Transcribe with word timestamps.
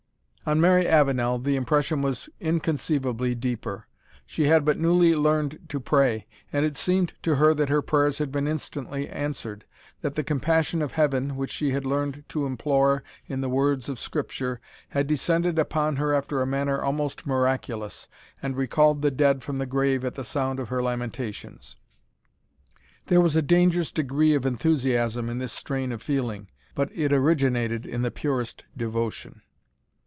On 0.43 0.59
Mary 0.59 0.85
Avenel 0.87 1.37
the 1.39 1.55
impression 1.55 2.01
was 2.01 2.27
inconceivably 2.41 3.35
deeper. 3.35 3.85
She 4.25 4.45
had 4.47 4.65
but 4.65 4.79
newly 4.79 5.13
learned 5.15 5.59
to 5.69 5.79
pray, 5.79 6.25
and 6.51 6.65
it 6.65 6.75
seemed 6.75 7.13
to 7.21 7.35
her 7.35 7.53
that 7.53 7.69
her 7.69 7.81
prayers 7.83 8.17
had 8.17 8.31
been 8.33 8.47
instantly 8.47 9.07
answered 9.07 9.63
that 10.01 10.15
the 10.15 10.23
compassion 10.25 10.81
of 10.81 10.93
Heaven, 10.93 11.37
which 11.37 11.51
she 11.51 11.71
had 11.71 11.85
learned 11.85 12.23
to 12.29 12.47
implore 12.47 13.03
in 13.27 13.41
the 13.41 13.47
words 13.49 13.87
of 13.87 13.99
Scripture, 13.99 14.59
had 14.89 15.05
descended 15.07 15.59
upon 15.59 15.97
her 15.97 16.11
after 16.11 16.41
a 16.41 16.47
manner 16.47 16.81
almost 16.81 17.27
miraculous, 17.27 18.07
and 18.41 18.57
recalled 18.57 19.03
the 19.03 19.11
dead 19.11 19.43
from 19.43 19.57
the 19.57 19.67
grave 19.67 20.03
at 20.03 20.15
the 20.15 20.23
sound 20.23 20.59
of 20.59 20.69
her 20.69 20.81
lamentations. 20.81 21.75
There 23.05 23.21
was 23.21 23.35
a 23.35 23.43
dangerous 23.43 23.91
degree 23.91 24.33
of 24.33 24.47
enthusiasm 24.47 25.29
in 25.29 25.37
this 25.37 25.53
strain 25.53 25.91
of 25.91 26.01
feeling, 26.01 26.49
but 26.73 26.89
it 26.93 27.13
originated 27.13 27.85
in 27.85 28.01
the 28.01 28.11
purest 28.11 28.65
devotion. 28.75 29.41